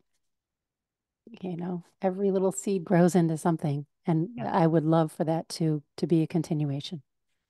you 1.41 1.55
know, 1.57 1.83
every 2.01 2.31
little 2.31 2.51
seed 2.51 2.83
grows 2.83 3.15
into 3.15 3.37
something. 3.37 3.85
And 4.05 4.29
yeah. 4.35 4.51
I 4.51 4.67
would 4.67 4.83
love 4.85 5.11
for 5.11 5.23
that 5.23 5.47
to 5.49 5.81
to 5.97 6.07
be 6.07 6.21
a 6.23 6.27
continuation. 6.27 7.01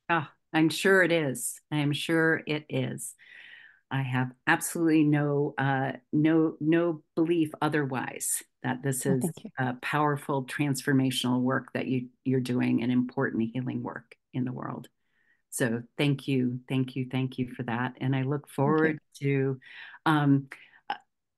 Ah, 0.10 0.32
I'm 0.54 0.70
sure 0.70 1.04
it 1.04 1.12
is. 1.12 1.60
I'm 1.72 1.94
sure 1.94 2.42
it 2.46 2.66
is. 2.70 3.16
I 3.94 4.02
have 4.02 4.32
absolutely 4.48 5.04
no 5.04 5.54
uh, 5.56 5.92
no 6.12 6.56
no 6.60 7.04
belief 7.16 7.52
otherwise 7.62 8.42
that 8.64 8.82
this 8.82 9.06
oh, 9.06 9.18
is 9.18 9.32
oh, 9.60 9.70
a 9.70 9.74
powerful 9.84 10.46
transformational 10.46 11.42
work 11.42 11.72
that 11.74 11.86
you 11.88 12.08
you're 12.26 12.40
doing 12.40 12.82
and 12.82 12.92
important 12.92 13.52
healing 13.54 13.84
work 13.84 14.16
in 14.34 14.46
the 14.46 14.52
world. 14.52 14.88
So 15.52 15.84
thank 16.00 16.28
you, 16.28 16.60
thank 16.68 16.96
you, 16.96 17.08
thank 17.12 17.38
you 17.38 17.54
for 17.54 17.62
that. 17.64 17.94
And 18.02 18.16
I 18.16 18.24
look 18.24 18.50
forward 18.50 18.98
to 19.20 19.60
um, 20.08 20.48
uh, 20.90 20.96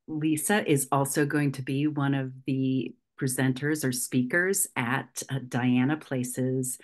Lisa 0.08 0.66
is 0.66 0.88
also 0.94 1.26
going 1.26 1.52
to 1.54 1.62
be 1.62 1.88
one 1.88 2.14
of 2.14 2.32
the 2.46 2.96
presenters 3.22 3.84
or 3.84 3.92
speakers 3.92 4.70
at 4.78 5.22
uh, 5.30 5.40
Diana 5.46 5.98
Place's 5.98 6.78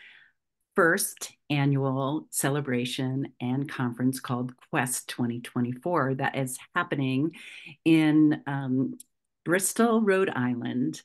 first 0.82 1.34
annual 1.52 2.26
celebration 2.32 3.32
and 3.40 3.70
conference 3.70 4.20
called 4.20 4.52
Quest 4.72 5.08
2024 5.10 6.16
that 6.16 6.36
is 6.36 6.58
happening 6.74 7.36
in 7.86 8.42
um, 8.48 8.98
Bristol, 9.46 10.02
Rhode 10.02 10.32
Island, 10.32 11.04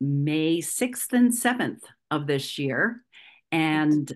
May 0.00 0.58
6th 0.58 1.12
and 1.12 1.30
7th 1.30 1.82
of 2.10 2.26
this 2.26 2.58
year. 2.58 3.04
And 3.52 4.12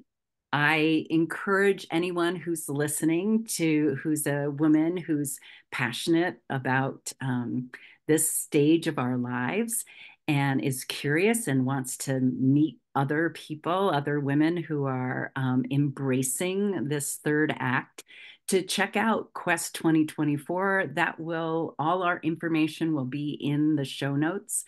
I 0.52 1.06
encourage 1.10 1.86
anyone 1.92 2.34
who's 2.34 2.68
listening 2.68 3.44
to, 3.50 3.96
who's 4.02 4.26
a 4.26 4.50
woman 4.50 4.96
who's 4.96 5.38
passionate 5.70 6.38
about 6.50 7.12
um, 7.20 7.70
this 8.08 8.28
stage 8.32 8.88
of 8.88 8.98
our 8.98 9.16
lives 9.16 9.84
and 10.26 10.60
is 10.60 10.82
curious 10.82 11.46
and 11.46 11.64
wants 11.64 11.98
to 11.98 12.18
meet 12.18 12.78
other 12.98 13.30
people, 13.30 13.90
other 13.90 14.18
women 14.18 14.56
who 14.56 14.84
are 14.84 15.32
um, 15.36 15.64
embracing 15.70 16.88
this 16.88 17.18
third 17.24 17.54
act, 17.58 18.04
to 18.48 18.62
check 18.62 18.96
out 18.96 19.32
Quest 19.34 19.74
2024. 19.76 20.92
That 20.94 21.20
will, 21.20 21.74
all 21.78 22.02
our 22.02 22.18
information 22.22 22.94
will 22.94 23.04
be 23.04 23.30
in 23.30 23.76
the 23.76 23.84
show 23.84 24.16
notes 24.16 24.64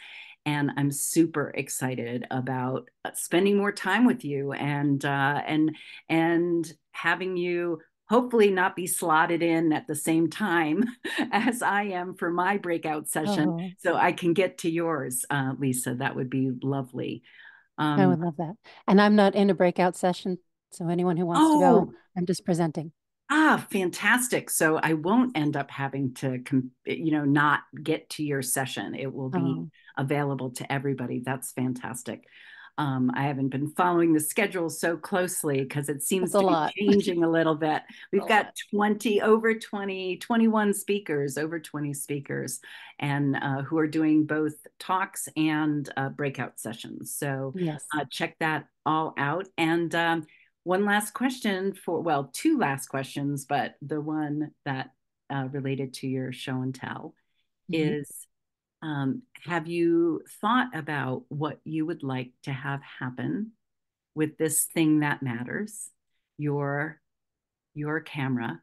and 0.47 0.71
I'm 0.77 0.91
super 0.91 1.51
excited 1.55 2.27
about 2.31 2.89
uh, 3.05 3.11
spending 3.15 3.57
more 3.57 3.73
time 3.73 4.07
with 4.07 4.25
you 4.25 4.53
and 4.53 5.05
uh, 5.05 5.43
and 5.47 5.77
and 6.09 6.73
having 6.93 7.37
you 7.37 7.81
hopefully 8.09 8.51
not 8.51 8.75
be 8.75 8.89
slotted 8.89 9.41
in 9.41 9.73
at 9.73 9.87
the 9.87 9.95
same 9.95 10.29
time 10.29 10.85
as 11.31 11.63
I 11.63 11.85
am 11.85 12.15
for 12.15 12.31
my 12.31 12.57
breakout 12.59 13.09
session, 13.09 13.49
oh. 13.49 13.71
so 13.79 13.95
I 13.95 14.13
can 14.13 14.35
get 14.35 14.59
to 14.59 14.71
yours, 14.71 15.25
uh, 15.31 15.53
Lisa. 15.59 15.95
That 15.95 16.17
would 16.17 16.29
be 16.29 16.51
lovely. 16.63 17.23
Um, 17.81 17.99
I 17.99 18.07
would 18.07 18.21
love 18.21 18.37
that. 18.37 18.55
And 18.87 19.01
I'm 19.01 19.17
not 19.17 19.35
in 19.35 19.49
a 19.49 19.55
breakout 19.55 19.97
session, 19.97 20.39
so 20.71 20.89
anyone 20.89 21.17
who 21.17 21.25
wants 21.25 21.41
oh, 21.43 21.55
to 21.55 21.61
go, 21.61 21.91
oh. 21.91 21.95
I'm 22.17 22.27
just 22.27 22.45
presenting. 22.45 22.93
Ah, 23.31 23.65
fantastic. 23.71 24.51
So 24.51 24.77
I 24.77 24.93
won't 24.93 25.37
end 25.37 25.57
up 25.57 25.71
having 25.71 26.13
to, 26.15 26.41
you 26.85 27.13
know, 27.13 27.25
not 27.25 27.61
get 27.83 28.11
to 28.11 28.25
your 28.25 28.43
session. 28.43 28.95
It 28.95 29.13
will 29.13 29.31
be 29.31 29.39
oh. 29.39 29.71
available 29.97 30.51
to 30.51 30.71
everybody. 30.71 31.23
That's 31.25 31.53
fantastic. 31.53 32.25
Um, 32.81 33.11
I 33.13 33.25
haven't 33.25 33.51
been 33.51 33.69
following 33.69 34.15
the 34.15 34.21
schedule 34.21 34.71
so 34.71 34.97
closely 34.97 35.61
because 35.61 35.91
it 35.91 36.03
seems 36.03 36.33
That's 36.33 36.43
to 36.43 36.49
be 36.49 36.53
lot. 36.55 36.73
changing 36.79 37.23
a 37.25 37.31
little 37.31 37.55
bit. 37.55 37.83
We've 38.11 38.27
got 38.27 38.47
lot. 38.47 38.55
20, 38.73 39.21
over 39.21 39.55
20, 39.55 40.17
21 40.17 40.73
speakers, 40.73 41.37
over 41.37 41.61
20 41.61 41.93
speakers, 41.93 42.59
and 42.99 43.37
uh, 43.37 43.61
who 43.65 43.77
are 43.77 43.87
doing 43.87 44.25
both 44.25 44.55
talks 44.79 45.29
and 45.37 45.93
uh, 45.99 46.09
breakout 46.09 46.59
sessions. 46.59 47.15
So 47.15 47.53
yes. 47.55 47.85
uh, 47.95 48.07
check 48.09 48.37
that 48.41 48.65
all 48.87 49.13
out. 49.19 49.47
And 49.59 49.95
um, 49.95 50.27
one 50.65 50.87
last 50.87 51.13
question 51.13 51.75
for, 51.75 52.01
well, 52.01 52.31
two 52.33 52.59
last 52.59 52.87
questions, 52.87 53.45
but 53.45 53.75
the 53.83 54.01
one 54.01 54.53
that 54.65 54.89
uh, 55.29 55.49
related 55.53 55.93
to 55.95 56.09
your 56.09 56.33
show 56.33 56.63
and 56.63 56.75
tell 56.75 57.15
mm-hmm. 57.71 58.01
is 58.01 58.27
um, 58.83 59.23
have 59.45 59.67
you 59.67 60.23
thought 60.41 60.75
about 60.75 61.25
what 61.29 61.61
you 61.65 61.87
would 61.87 62.03
like 62.03 62.33
to 62.45 62.53
have 62.53 62.81
happen 62.99 63.53
with 64.15 64.39
this 64.39 64.65
thing 64.65 65.01
that 65.01 65.23
matters, 65.23 65.91
your 66.39 67.01
your 67.75 68.01
camera, 68.01 68.61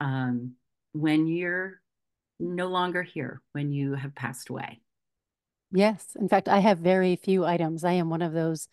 um, 0.00 0.54
when 0.92 1.26
you're 1.26 1.80
no 2.38 2.68
longer 2.68 3.02
here, 3.02 3.42
when 3.52 3.72
you 3.72 3.94
have 3.94 4.14
passed 4.14 4.48
away? 4.48 4.80
Yes. 5.70 6.16
In 6.18 6.28
fact, 6.28 6.48
I 6.48 6.60
have 6.60 6.78
very 6.78 7.16
few 7.16 7.44
items. 7.44 7.84
I 7.84 7.92
am 7.92 8.10
one 8.10 8.22
of 8.22 8.32
those 8.32 8.68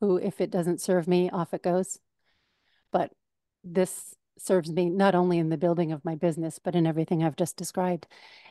who, 0.00 0.16
if 0.16 0.40
it 0.40 0.50
doesn't 0.50 0.80
serve 0.80 1.06
me, 1.08 1.28
off 1.30 1.52
it 1.52 1.62
goes. 1.62 1.98
But 2.92 3.10
this 3.62 4.14
serves 4.38 4.70
me 4.70 4.88
not 4.88 5.14
only 5.14 5.38
in 5.38 5.48
the 5.48 5.56
building 5.56 5.92
of 5.92 6.04
my 6.04 6.14
business, 6.14 6.58
but 6.58 6.74
in 6.74 6.86
everything 6.86 7.22
I've 7.22 7.36
just 7.36 7.56
described. 7.56 8.06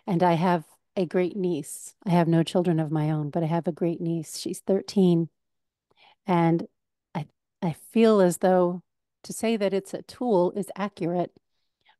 And 0.05 0.21
I 0.21 0.33
have 0.33 0.65
a 0.95 1.05
great 1.05 1.35
niece. 1.35 1.95
I 2.05 2.11
have 2.11 2.27
no 2.27 2.43
children 2.43 2.79
of 2.79 2.91
my 2.91 3.09
own, 3.09 3.29
but 3.29 3.43
I 3.43 3.47
have 3.47 3.67
a 3.67 3.71
great 3.71 3.99
niece. 3.99 4.37
She's 4.37 4.59
13. 4.59 5.29
And 6.27 6.67
I 7.15 7.27
I 7.61 7.73
feel 7.91 8.21
as 8.21 8.37
though 8.39 8.81
to 9.23 9.33
say 9.33 9.57
that 9.57 9.73
it's 9.73 9.93
a 9.93 10.01
tool 10.03 10.51
is 10.55 10.69
accurate, 10.75 11.31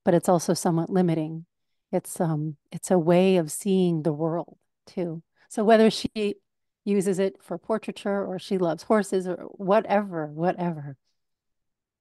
but 0.05 0.13
it's 0.13 0.29
also 0.29 0.53
somewhat 0.53 0.89
limiting. 0.89 1.45
It's 1.91 2.19
um 2.21 2.57
it's 2.71 2.91
a 2.91 2.99
way 2.99 3.37
of 3.37 3.51
seeing 3.51 4.03
the 4.03 4.13
world 4.13 4.57
too. 4.87 5.23
So 5.49 5.63
whether 5.63 5.89
she 5.89 6.35
uses 6.85 7.19
it 7.19 7.41
for 7.41 7.57
portraiture 7.57 8.25
or 8.25 8.39
she 8.39 8.57
loves 8.57 8.83
horses 8.83 9.27
or 9.27 9.37
whatever, 9.51 10.27
whatever. 10.27 10.97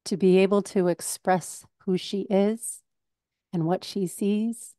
To 0.07 0.17
be 0.17 0.39
able 0.39 0.63
to 0.63 0.89
express 0.89 1.65
who 1.85 1.97
she 1.97 2.23
is 2.23 2.83
and 3.53 3.67
what 3.67 3.85
she 3.85 4.07
sees, 4.09 4.75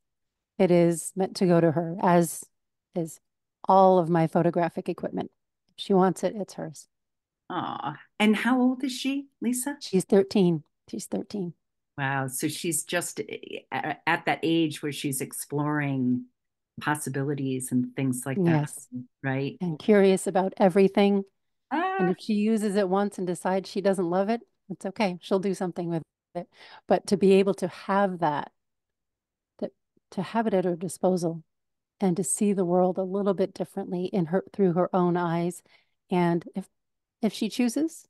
it 0.58 0.72
is 0.72 1.12
meant 1.16 1.36
to 1.38 1.46
go 1.46 1.60
to 1.60 1.72
her, 1.72 1.98
as 2.02 2.44
is 2.96 3.20
all 3.68 4.00
of 4.00 4.10
my 4.10 4.28
photographic 4.28 4.90
equipment. 4.90 5.32
If 5.78 5.84
she 5.84 5.94
wants 5.94 6.24
it, 6.24 6.36
it's 6.36 6.54
hers. 6.54 6.88
Ah, 7.50 7.98
and 8.20 8.36
how 8.36 8.60
old 8.60 8.84
is 8.84 8.92
she, 8.92 9.28
Lisa? 9.42 9.78
She's 9.80 10.06
13. 10.06 10.64
She's 10.90 11.06
13. 11.06 11.54
Wow. 11.98 12.28
So 12.28 12.48
she's 12.48 12.84
just 12.84 13.20
eh, 13.20 13.94
at 14.08 14.26
that 14.26 14.40
age 14.44 14.82
where 14.82 14.92
she's 14.92 15.22
exploring 15.22 16.26
possibilities 16.82 17.72
and 17.72 17.96
things 17.96 18.24
like 18.26 18.38
that. 18.38 18.50
Yes. 18.50 18.88
Right. 19.22 19.58
And 19.62 19.78
curious 19.78 20.26
about 20.28 20.54
everything. 20.58 21.24
Ah. 21.72 21.98
And 22.00 22.10
if 22.10 22.18
she 22.20 22.34
uses 22.34 22.76
it 22.76 22.90
once 22.90 23.18
and 23.18 23.28
decides 23.28 23.70
she 23.70 23.82
doesn't 23.82 24.10
love 24.10 24.30
it, 24.30 24.42
it's 24.70 24.86
okay. 24.86 25.18
She'll 25.22 25.40
do 25.40 25.54
something 25.54 25.90
with 25.90 26.02
it. 26.36 26.48
But 26.88 27.08
to 27.08 27.18
be 27.18 27.34
able 27.34 27.54
to 27.56 27.68
have 27.68 28.20
that, 28.20 28.52
that 28.52 28.52
to 30.14 30.22
have 30.22 30.48
it 30.48 30.54
at 30.54 30.66
her 30.66 30.76
disposal 30.76 31.44
and 32.00 32.18
to 32.18 32.24
see 32.24 32.54
the 32.54 32.66
world 32.66 32.98
a 32.98 33.04
little 33.04 33.34
bit 33.34 33.54
differently 33.54 34.06
in 34.06 34.28
her 34.28 34.44
through 34.54 34.74
her 34.74 34.90
own 34.96 35.18
eyes. 35.18 35.62
And 36.10 36.46
if 36.56 36.68
if 37.22 37.34
she 37.34 37.50
chooses 37.50 38.06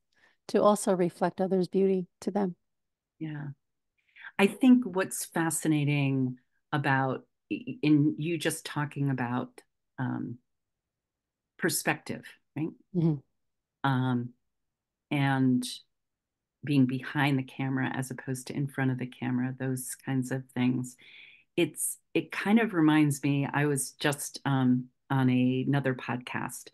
to 0.50 0.62
also 0.62 0.93
reflect 0.93 1.39
others' 1.39 1.67
beauty 1.67 2.07
to 2.22 2.31
them. 2.31 2.55
Yeah. 3.19 3.48
I 4.38 4.48
think 4.48 4.83
what's 4.86 5.25
fascinating 5.25 6.38
about 6.72 7.24
in 7.50 8.15
you 8.17 8.38
just 8.38 8.65
talking 8.65 9.10
about 9.10 9.50
um, 10.00 10.39
perspective, 11.57 12.25
right? 12.57 12.69
Mm-hmm. 12.95 13.89
Um, 13.89 14.29
and 15.12 15.63
being 16.65 16.86
behind 16.86 17.38
the 17.38 17.43
camera 17.43 17.91
as 17.93 18.10
opposed 18.10 18.48
to 18.48 18.55
in 18.55 18.67
front 18.67 18.91
of 18.91 18.98
the 18.98 19.05
camera, 19.05 19.53
those 19.57 19.95
kinds 20.05 20.31
of 20.31 20.43
things. 20.55 20.95
It's 21.55 21.98
it 22.13 22.31
kind 22.31 22.60
of 22.60 22.74
reminds 22.74 23.24
me. 23.24 23.48
I 23.51 23.65
was 23.65 23.91
just 23.91 24.39
um, 24.45 24.86
on 25.10 25.29
a, 25.29 25.65
another 25.67 25.93
podcast 25.93 26.69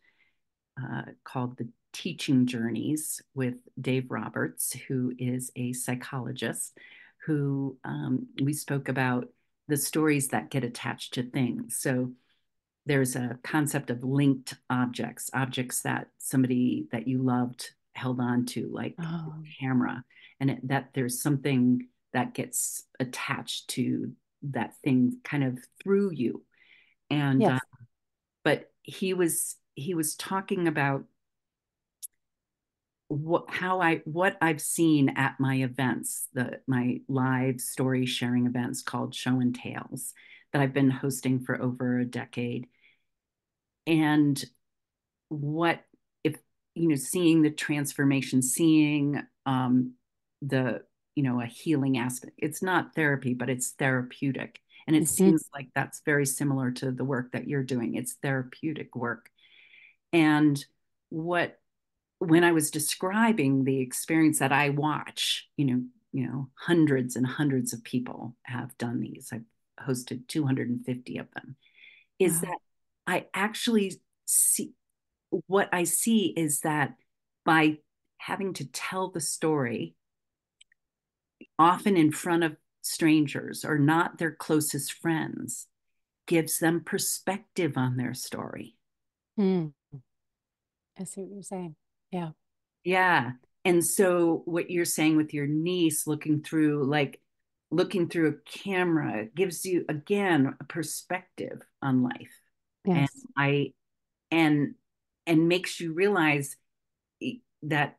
uh, 0.81 1.03
called 1.23 1.57
the 1.57 1.69
Teaching 1.93 2.45
Journeys 2.45 3.21
with 3.33 3.55
Dave 3.79 4.09
Roberts, 4.09 4.73
who 4.87 5.13
is 5.17 5.51
a 5.55 5.73
psychologist. 5.73 6.77
Who 7.25 7.77
um, 7.83 8.27
we 8.41 8.53
spoke 8.53 8.87
about 8.87 9.27
the 9.67 9.77
stories 9.77 10.29
that 10.29 10.49
get 10.49 10.63
attached 10.63 11.13
to 11.15 11.23
things. 11.23 11.77
So 11.79 12.11
there's 12.85 13.15
a 13.15 13.37
concept 13.43 13.91
of 13.91 14.03
linked 14.03 14.55
objects, 14.69 15.29
objects 15.33 15.81
that 15.83 16.07
somebody 16.17 16.87
that 16.91 17.07
you 17.07 17.21
loved 17.21 17.69
held 17.93 18.19
on 18.19 18.45
to, 18.47 18.69
like 18.73 18.95
oh. 18.99 19.35
camera, 19.59 20.03
and 20.39 20.49
it, 20.51 20.67
that 20.67 20.89
there's 20.93 21.21
something 21.21 21.87
that 22.13 22.33
gets 22.33 22.83
attached 22.99 23.67
to 23.69 24.11
that 24.43 24.73
thing 24.83 25.19
kind 25.23 25.43
of 25.43 25.59
through 25.81 26.11
you. 26.11 26.43
And 27.09 27.41
yes. 27.41 27.55
uh, 27.55 27.83
but 28.43 28.71
he 28.81 29.13
was 29.13 29.55
he 29.75 29.93
was 29.93 30.15
talking 30.15 30.67
about 30.67 31.05
what 33.07 33.45
how 33.49 33.81
I 33.81 34.01
what 34.05 34.37
I've 34.41 34.61
seen 34.61 35.09
at 35.09 35.39
my 35.39 35.55
events, 35.55 36.27
the 36.33 36.61
my 36.67 37.01
live 37.07 37.59
story 37.59 38.05
sharing 38.05 38.45
events 38.45 38.81
called 38.83 39.15
Show 39.15 39.39
and 39.39 39.53
Tales 39.53 40.13
that 40.53 40.61
I've 40.61 40.73
been 40.73 40.91
hosting 40.91 41.39
for 41.39 41.59
over 41.61 41.99
a 41.99 42.05
decade. 42.05 42.67
And 43.87 44.43
what 45.29 45.83
if 46.23 46.35
you 46.75 46.87
know 46.87 46.95
seeing 46.95 47.41
the 47.41 47.49
transformation, 47.49 48.43
seeing 48.43 49.23
um, 49.45 49.93
the 50.43 50.83
you 51.19 51.23
know 51.23 51.41
a 51.41 51.45
healing 51.45 51.97
aspect. 51.97 52.31
It's 52.37 52.63
not 52.63 52.95
therapy, 52.95 53.33
but 53.33 53.49
it's 53.49 53.71
therapeutic. 53.71 54.61
And 54.87 54.95
it 54.95 54.99
mm-hmm. 54.99 55.07
seems 55.07 55.49
like 55.53 55.67
that's 55.75 56.01
very 56.05 56.25
similar 56.25 56.71
to 56.71 56.93
the 56.93 57.03
work 57.03 57.33
that 57.33 57.45
you're 57.45 57.61
doing. 57.61 57.95
It's 57.95 58.13
therapeutic 58.13 58.95
work. 58.95 59.29
And 60.13 60.63
what 61.09 61.59
when 62.19 62.45
I 62.45 62.53
was 62.53 62.71
describing 62.71 63.65
the 63.65 63.81
experience 63.81 64.39
that 64.39 64.53
I 64.53 64.69
watch, 64.69 65.49
you 65.57 65.65
know, 65.65 65.81
you 66.13 66.25
know, 66.25 66.47
hundreds 66.55 67.17
and 67.17 67.27
hundreds 67.27 67.73
of 67.73 67.83
people 67.83 68.37
have 68.43 68.77
done 68.77 69.01
these. 69.01 69.29
I've 69.33 69.43
hosted 69.85 70.25
250 70.29 71.17
of 71.17 71.27
them. 71.35 71.57
Is 72.17 72.35
wow. 72.35 72.41
that 72.43 72.57
I 73.07 73.25
actually 73.33 73.99
see 74.23 74.71
what 75.47 75.67
I 75.73 75.83
see 75.83 76.27
is 76.27 76.61
that 76.61 76.93
by 77.43 77.79
having 78.19 78.53
to 78.53 78.71
tell 78.71 79.09
the 79.11 79.19
story, 79.19 79.95
often 81.57 81.97
in 81.97 82.11
front 82.11 82.43
of 82.43 82.55
strangers 82.81 83.65
or 83.65 83.77
not 83.77 84.17
their 84.17 84.31
closest 84.31 84.93
friends, 84.93 85.67
gives 86.27 86.59
them 86.59 86.83
perspective 86.83 87.77
on 87.77 87.97
their 87.97 88.13
story. 88.13 88.75
Mm. 89.39 89.73
I 90.99 91.03
see 91.03 91.21
what 91.21 91.31
you're 91.33 91.43
saying. 91.43 91.75
Yeah. 92.11 92.29
Yeah. 92.83 93.31
And 93.65 93.85
so 93.85 94.43
what 94.45 94.69
you're 94.69 94.85
saying 94.85 95.17
with 95.17 95.33
your 95.33 95.47
niece 95.47 96.07
looking 96.07 96.41
through 96.41 96.85
like 96.85 97.19
looking 97.71 98.09
through 98.09 98.29
a 98.29 98.49
camera 98.59 99.27
gives 99.35 99.65
you 99.65 99.85
again 99.89 100.55
a 100.59 100.63
perspective 100.63 101.61
on 101.81 102.03
life. 102.03 102.39
Yes. 102.85 103.09
And 103.13 103.33
I 103.37 103.73
and 104.31 104.75
and 105.25 105.47
makes 105.47 105.79
you 105.79 105.93
realize 105.93 106.57
that 107.63 107.97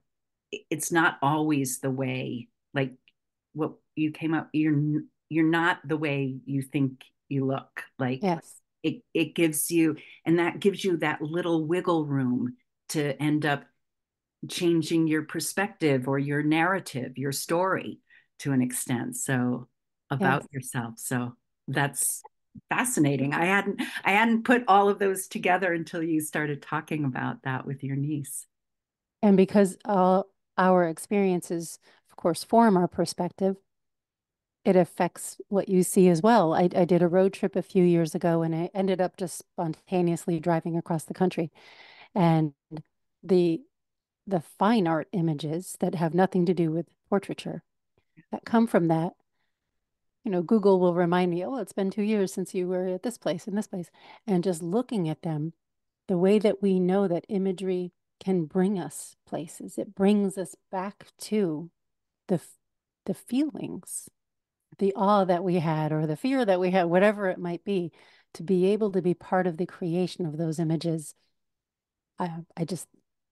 it's 0.70 0.90
not 0.90 1.18
always 1.22 1.80
the 1.80 1.90
way 1.90 2.48
like 2.74 2.92
what 3.52 3.72
you 3.96 4.10
came 4.10 4.34
up 4.34 4.48
you're 4.52 5.02
you're 5.28 5.48
not 5.48 5.78
the 5.84 5.96
way 5.96 6.36
you 6.44 6.62
think 6.62 7.04
you 7.28 7.44
look 7.44 7.84
like 7.98 8.20
yes 8.22 8.56
it 8.82 9.02
it 9.12 9.34
gives 9.34 9.70
you 9.70 9.96
and 10.24 10.38
that 10.38 10.60
gives 10.60 10.84
you 10.84 10.96
that 10.96 11.20
little 11.20 11.66
wiggle 11.66 12.06
room 12.06 12.56
to 12.88 13.20
end 13.22 13.46
up 13.46 13.64
changing 14.48 15.06
your 15.06 15.22
perspective 15.22 16.08
or 16.08 16.18
your 16.18 16.42
narrative, 16.42 17.18
your 17.18 17.32
story 17.32 18.00
to 18.40 18.52
an 18.52 18.62
extent. 18.62 19.16
So 19.16 19.68
about 20.10 20.42
yes. 20.42 20.48
yourself. 20.52 20.94
So 20.98 21.36
that's 21.68 22.22
fascinating. 22.68 23.34
I 23.34 23.44
hadn't 23.44 23.80
I 24.04 24.12
hadn't 24.12 24.44
put 24.44 24.64
all 24.66 24.88
of 24.88 24.98
those 24.98 25.28
together 25.28 25.72
until 25.72 26.02
you 26.02 26.20
started 26.20 26.62
talking 26.62 27.04
about 27.04 27.42
that 27.44 27.66
with 27.66 27.84
your 27.84 27.96
niece. 27.96 28.46
And 29.22 29.36
because 29.36 29.76
all 29.84 30.26
our 30.56 30.88
experiences, 30.88 31.78
course, 32.20 32.44
form 32.44 32.76
our 32.76 32.88
perspective, 32.88 33.56
it 34.64 34.76
affects 34.76 35.40
what 35.48 35.68
you 35.68 35.82
see 35.82 36.08
as 36.08 36.22
well. 36.22 36.52
I, 36.52 36.68
I 36.76 36.84
did 36.84 37.02
a 37.02 37.08
road 37.08 37.32
trip 37.32 37.56
a 37.56 37.62
few 37.62 37.82
years 37.82 38.14
ago 38.14 38.42
and 38.42 38.54
I 38.54 38.70
ended 38.74 39.00
up 39.00 39.16
just 39.16 39.38
spontaneously 39.38 40.38
driving 40.38 40.76
across 40.76 41.04
the 41.04 41.14
country. 41.14 41.50
And 42.14 42.52
the 43.22 43.62
the 44.26 44.40
fine 44.40 44.86
art 44.86 45.08
images 45.12 45.76
that 45.80 45.94
have 45.94 46.14
nothing 46.14 46.46
to 46.46 46.54
do 46.54 46.70
with 46.70 46.86
portraiture 47.08 47.62
that 48.30 48.44
come 48.44 48.66
from 48.66 48.88
that 48.88 49.12
you 50.24 50.30
know 50.30 50.42
google 50.42 50.78
will 50.78 50.94
remind 50.94 51.30
me 51.30 51.44
oh 51.44 51.56
it's 51.56 51.72
been 51.72 51.90
two 51.90 52.02
years 52.02 52.32
since 52.32 52.54
you 52.54 52.68
were 52.68 52.86
at 52.86 53.02
this 53.02 53.18
place 53.18 53.46
and 53.46 53.56
this 53.56 53.66
place 53.66 53.90
and 54.26 54.44
just 54.44 54.62
looking 54.62 55.08
at 55.08 55.22
them 55.22 55.52
the 56.06 56.18
way 56.18 56.38
that 56.38 56.62
we 56.62 56.78
know 56.78 57.08
that 57.08 57.24
imagery 57.28 57.92
can 58.22 58.44
bring 58.44 58.78
us 58.78 59.16
places 59.26 59.78
it 59.78 59.94
brings 59.94 60.38
us 60.38 60.54
back 60.70 61.08
to 61.18 61.70
the 62.30 62.40
the 63.06 63.14
feelings 63.14 64.08
the 64.78 64.94
awe 64.96 65.24
that 65.24 65.44
we 65.44 65.56
had 65.56 65.92
or 65.92 66.06
the 66.06 66.16
fear 66.16 66.44
that 66.44 66.60
we 66.60 66.70
had 66.70 66.84
whatever 66.84 67.28
it 67.28 67.38
might 67.38 67.64
be 67.64 67.92
to 68.32 68.42
be 68.42 68.66
able 68.66 68.90
to 68.92 69.02
be 69.02 69.12
part 69.12 69.46
of 69.46 69.58
the 69.58 69.66
creation 69.66 70.24
of 70.24 70.38
those 70.38 70.58
images 70.58 71.14
i 72.18 72.30
i 72.56 72.64
just 72.64 72.88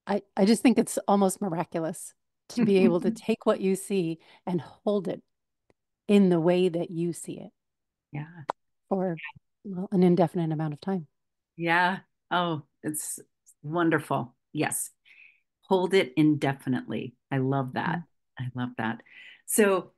I, 0.09 0.23
I 0.37 0.47
just 0.47 0.63
think 0.63 0.79
it's 0.79 0.99
almost 1.07 1.43
miraculous 1.43 2.15
to 2.51 2.65
be 2.65 2.79
able 2.79 3.01
to 3.03 3.11
take 3.27 3.45
what 3.45 3.61
you 3.61 3.77
see 3.77 4.19
and 4.47 4.61
hold 4.61 5.07
it 5.07 5.23
in 6.09 6.31
the 6.31 6.41
way 6.41 6.69
that 6.69 6.91
you 6.91 7.13
see 7.13 7.39
it. 7.39 7.51
Yeah. 8.11 8.25
For 8.89 9.17
well, 9.65 9.89
an 9.93 10.03
indefinite 10.03 10.51
amount 10.51 10.73
of 10.73 10.81
time. 10.81 11.07
Yeah. 11.57 11.99
Oh, 12.31 12.63
it's 12.83 13.21
wonderful. 13.63 14.35
Yes. 14.55 14.91
Hold 15.69 15.93
it 15.93 16.15
indefinitely. 16.17 17.15
I 17.31 17.37
love 17.37 17.75
that. 17.75 17.99
I 18.39 18.45
love 18.55 18.71
that. 18.79 19.03
So 19.47 19.93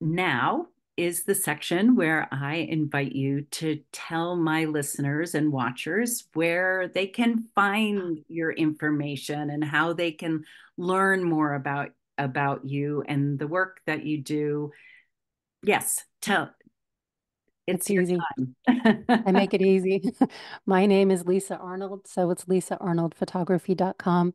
now 0.00 0.66
is 0.96 1.24
the 1.24 1.34
section 1.34 1.96
where 1.96 2.28
I 2.30 2.56
invite 2.56 3.12
you 3.12 3.42
to 3.52 3.80
tell 3.92 4.36
my 4.36 4.66
listeners 4.66 5.34
and 5.34 5.50
watchers 5.52 6.24
where 6.34 6.88
they 6.88 7.06
can 7.06 7.48
find 7.54 8.18
your 8.28 8.52
information 8.52 9.50
and 9.50 9.64
how 9.64 9.94
they 9.94 10.12
can 10.12 10.44
learn 10.76 11.22
more 11.24 11.54
about 11.54 11.90
about 12.18 12.64
you 12.66 13.02
and 13.08 13.38
the 13.38 13.46
work 13.46 13.80
that 13.86 14.04
you 14.04 14.18
do. 14.18 14.70
Yes, 15.62 16.04
tell 16.20 16.50
it's, 17.66 17.88
it's 17.88 17.90
easy. 17.90 18.18
I 18.68 19.32
make 19.32 19.54
it 19.54 19.62
easy. 19.66 20.02
my 20.66 20.86
name 20.86 21.10
is 21.10 21.24
Lisa 21.24 21.56
Arnold, 21.56 22.06
so 22.06 22.30
it's 22.30 22.44
lisaarnoldphotography.com. 22.46 24.34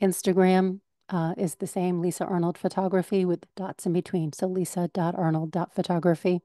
Instagram, 0.00 0.80
uh, 1.10 1.34
is 1.36 1.56
the 1.56 1.66
same 1.66 2.00
Lisa 2.00 2.24
Arnold 2.24 2.56
photography 2.56 3.24
with 3.24 3.52
dots 3.56 3.84
in 3.84 3.92
between. 3.92 4.32
So 4.32 4.46
lisa.arnold.photography. 4.46 6.40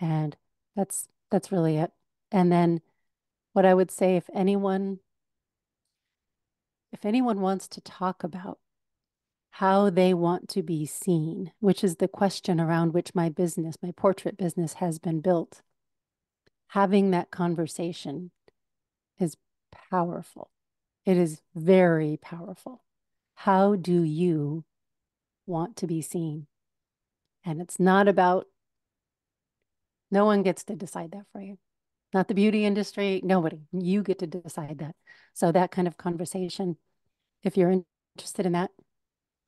And 0.00 0.36
that's 0.74 1.08
that's 1.30 1.52
really 1.52 1.76
it. 1.76 1.92
And 2.32 2.50
then 2.50 2.80
what 3.52 3.64
I 3.64 3.74
would 3.74 3.90
say 3.90 4.16
if 4.16 4.28
anyone 4.34 4.98
if 6.92 7.04
anyone 7.04 7.40
wants 7.40 7.66
to 7.68 7.80
talk 7.80 8.22
about 8.22 8.58
how 9.50 9.88
they 9.90 10.12
want 10.12 10.48
to 10.48 10.62
be 10.62 10.84
seen, 10.84 11.52
which 11.60 11.84
is 11.84 11.96
the 11.96 12.08
question 12.08 12.60
around 12.60 12.92
which 12.92 13.14
my 13.14 13.28
business, 13.28 13.76
my 13.80 13.92
portrait 13.92 14.36
business 14.36 14.74
has 14.74 14.98
been 14.98 15.20
built, 15.20 15.62
having 16.68 17.12
that 17.12 17.30
conversation 17.30 18.32
is 19.18 19.36
powerful. 19.90 20.50
It 21.04 21.16
is 21.16 21.40
very 21.54 22.16
powerful. 22.16 22.83
How 23.34 23.74
do 23.74 24.02
you 24.02 24.64
want 25.46 25.76
to 25.76 25.86
be 25.86 26.00
seen? 26.00 26.46
And 27.44 27.60
it's 27.60 27.78
not 27.78 28.08
about, 28.08 28.46
no 30.10 30.24
one 30.24 30.42
gets 30.42 30.64
to 30.64 30.76
decide 30.76 31.12
that 31.12 31.26
for 31.32 31.40
you. 31.40 31.58
Not 32.12 32.28
the 32.28 32.34
beauty 32.34 32.64
industry, 32.64 33.20
nobody. 33.24 33.60
You 33.72 34.02
get 34.02 34.20
to 34.20 34.26
decide 34.26 34.78
that. 34.78 34.94
So, 35.34 35.50
that 35.50 35.72
kind 35.72 35.88
of 35.88 35.96
conversation, 35.96 36.76
if 37.42 37.56
you're 37.56 37.82
interested 38.16 38.46
in 38.46 38.52
that, 38.52 38.70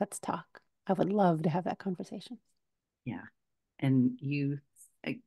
let's 0.01 0.18
talk. 0.18 0.61
I 0.87 0.92
would 0.92 1.12
love 1.12 1.42
to 1.42 1.49
have 1.49 1.64
that 1.64 1.79
conversation. 1.79 2.38
Yeah. 3.05 3.22
And 3.79 4.18
you, 4.20 4.59
I, 5.07 5.20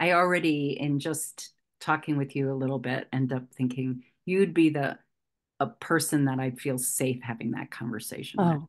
I 0.00 0.12
already, 0.12 0.76
in 0.78 0.98
just 0.98 1.52
talking 1.80 2.16
with 2.16 2.34
you 2.34 2.50
a 2.50 2.54
little 2.54 2.78
bit, 2.78 3.08
end 3.12 3.32
up 3.32 3.44
thinking 3.54 4.02
you'd 4.24 4.52
be 4.52 4.70
the 4.70 4.98
a 5.62 5.66
person 5.68 6.24
that 6.24 6.40
I 6.40 6.50
feel 6.50 6.76
safe 6.76 7.20
having 7.22 7.52
that 7.52 7.70
conversation 7.70 8.40
oh, 8.40 8.52
with. 8.52 8.62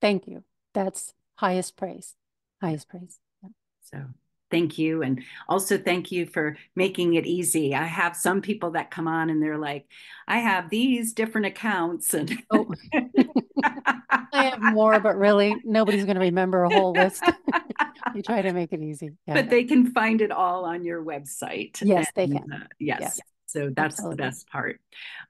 Thank 0.00 0.28
you. 0.28 0.44
That's 0.74 1.14
highest 1.36 1.76
praise. 1.76 2.14
Highest 2.60 2.88
praise. 2.88 3.18
Yeah. 3.42 3.48
So 3.82 4.04
thank 4.50 4.78
you. 4.78 5.02
And 5.02 5.22
also 5.48 5.78
thank 5.78 6.12
you 6.12 6.26
for 6.26 6.56
making 6.76 7.14
it 7.14 7.26
easy. 7.26 7.74
I 7.74 7.84
have 7.84 8.14
some 8.14 8.42
people 8.42 8.72
that 8.72 8.90
come 8.90 9.08
on 9.08 9.30
and 9.30 9.42
they're 9.42 9.58
like, 9.58 9.86
I 10.28 10.38
have 10.38 10.68
these 10.68 11.14
different 11.14 11.46
accounts 11.46 12.12
and 12.12 12.38
oh. 12.50 12.70
I 13.64 14.44
have 14.44 14.60
more, 14.60 15.00
but 15.00 15.16
really 15.16 15.56
nobody's 15.64 16.04
going 16.04 16.16
to 16.16 16.20
remember 16.20 16.64
a 16.64 16.74
whole 16.74 16.92
list. 16.92 17.24
you 18.14 18.22
try 18.22 18.42
to 18.42 18.52
make 18.52 18.72
it 18.72 18.82
easy. 18.82 19.12
Yeah. 19.26 19.34
But 19.34 19.48
they 19.48 19.64
can 19.64 19.92
find 19.92 20.20
it 20.20 20.30
all 20.30 20.64
on 20.64 20.84
your 20.84 21.02
website. 21.02 21.80
Yes, 21.82 22.10
and, 22.14 22.32
they 22.32 22.38
can. 22.38 22.52
Uh, 22.52 22.66
yes. 22.78 22.98
yes. 23.00 23.20
So 23.54 23.70
that's 23.70 23.94
Absolutely. 23.94 24.16
the 24.16 24.22
best 24.24 24.48
part. 24.48 24.80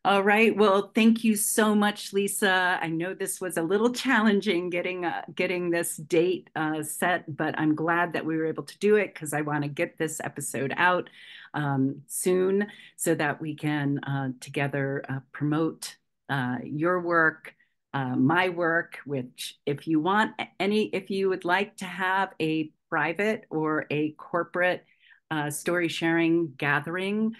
All 0.02 0.22
right. 0.22 0.56
Well, 0.56 0.90
thank 0.94 1.24
you 1.24 1.36
so 1.36 1.74
much, 1.74 2.14
Lisa. 2.14 2.78
I 2.80 2.88
know 2.88 3.12
this 3.12 3.38
was 3.38 3.58
a 3.58 3.62
little 3.62 3.92
challenging 3.92 4.70
getting 4.70 5.04
uh, 5.04 5.24
getting 5.34 5.68
this 5.68 5.98
date 5.98 6.48
uh, 6.56 6.82
set, 6.82 7.36
but 7.36 7.54
I'm 7.58 7.74
glad 7.74 8.14
that 8.14 8.24
we 8.24 8.38
were 8.38 8.46
able 8.46 8.62
to 8.62 8.78
do 8.78 8.96
it 8.96 9.12
because 9.12 9.34
I 9.34 9.42
want 9.42 9.62
to 9.64 9.68
get 9.68 9.98
this 9.98 10.22
episode 10.24 10.72
out 10.78 11.10
um, 11.52 12.00
soon 12.06 12.68
so 12.96 13.14
that 13.14 13.42
we 13.42 13.54
can 13.54 13.98
uh, 14.04 14.30
together 14.40 15.04
uh, 15.06 15.18
promote 15.30 15.96
uh, 16.30 16.56
your 16.64 17.02
work 17.02 17.54
uh, 17.92 18.16
my 18.16 18.48
work, 18.48 18.98
which 19.04 19.56
if 19.66 19.86
you 19.86 20.00
want 20.00 20.32
any, 20.58 20.86
if 20.86 21.10
you 21.10 21.28
would 21.28 21.44
like 21.44 21.76
to 21.76 21.84
have 21.84 22.30
a 22.40 22.72
private 22.88 23.44
or 23.50 23.86
a 23.90 24.12
corporate 24.12 24.84
uh, 25.30 25.50
story 25.50 25.88
sharing 25.88 26.52
gathering 26.56 27.34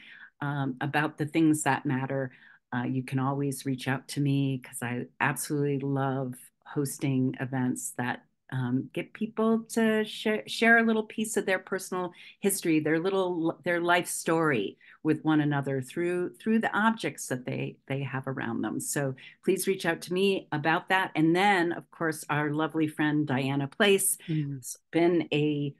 um, 0.45 0.77
about 0.81 1.17
the 1.17 1.27
things 1.27 1.63
that 1.63 1.87
matter, 1.87 2.31
uh, 2.75 2.83
you 2.83 3.03
can 3.03 3.19
always 3.19 3.65
reach 3.65 3.89
out 3.89 4.07
to 4.09 4.21
me 4.21 4.61
because 4.63 4.83
I 4.83 5.07
absolutely 5.21 5.79
love 5.79 6.35
hosting 6.67 7.35
events 7.41 7.95
that 7.97 8.25
um, 8.53 8.91
get 8.93 9.15
people 9.15 9.61
to 9.71 10.05
share, 10.05 10.43
share 10.47 10.79
a 10.79 10.83
little 10.83 11.05
piece 11.05 11.37
of 11.39 11.47
their 11.47 11.59
personal 11.59 12.13
history, 12.41 12.79
their 12.79 13.01
little 13.01 13.59
their 13.65 13.81
life 13.81 14.07
story 14.07 14.77
with 15.03 15.25
one 15.25 15.41
another 15.41 15.81
through 15.81 16.35
through 16.35 16.61
the 16.61 16.77
objects 16.77 17.27
that 17.29 17.47
they 17.47 17.79
they 17.89 18.03
have 18.03 18.29
around 18.29 18.61
them. 18.61 18.81
So 18.81 19.15
please 19.45 19.67
reach 19.67 19.87
out 19.87 20.03
to 20.03 20.13
me 20.13 20.47
about 20.53 20.91
that. 20.91 21.11
And 21.15 21.35
then, 21.35 21.73
of 21.73 21.91
course, 21.91 22.25
our 22.29 22.51
lovely 22.51 22.87
friend 22.87 23.27
Diana 23.27 23.67
Place 23.67 24.19
mm. 24.29 24.57
has 24.57 24.77
been 24.93 25.27
a 25.33 25.75